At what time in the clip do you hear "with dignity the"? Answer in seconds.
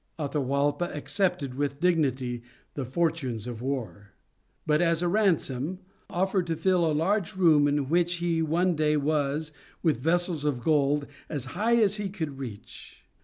1.53-2.85